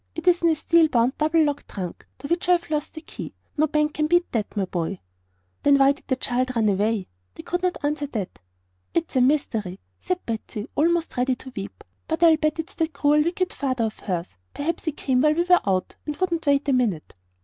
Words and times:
"It 0.15 0.27
is 0.27 0.41
in 0.41 0.49
a 0.49 0.55
steel 0.55 0.87
bound, 0.87 1.15
double 1.19 1.43
locked 1.43 1.67
trunk, 1.69 2.07
to 2.17 2.27
which 2.27 2.49
I've 2.49 2.71
lost 2.71 2.95
the 2.95 3.01
key. 3.01 3.35
No 3.55 3.67
bank 3.67 3.93
can 3.93 4.07
beat 4.07 4.31
that, 4.31 4.57
my 4.57 4.65
boy." 4.65 4.99
"Then 5.61 5.77
why 5.77 5.91
did 5.91 6.07
the 6.07 6.15
child 6.15 6.55
run 6.55 6.69
away?" 6.69 7.07
They 7.35 7.43
could 7.43 7.61
not 7.61 7.77
answer 7.83 8.07
that. 8.07 8.39
"It's 8.95 9.15
a 9.15 9.21
mystery," 9.21 9.79
said 9.99 10.25
Patsy, 10.25 10.67
almost 10.73 11.17
ready 11.17 11.35
to 11.35 11.53
weep. 11.55 11.83
"But 12.07 12.23
I'll 12.23 12.37
bet 12.37 12.57
it's 12.57 12.73
that 12.73 12.93
cruel, 12.93 13.21
wicked 13.23 13.53
father 13.53 13.83
of 13.83 13.99
hers. 13.99 14.37
Perhaps 14.55 14.85
he 14.85 14.91
came 14.93 15.21
while 15.21 15.35
we 15.35 15.43
were 15.43 15.61
out 15.67 15.95
and 16.07 16.17
wouldn't 16.17 16.47
wait 16.47 16.67
a 16.67 16.73
minute." 16.73 17.13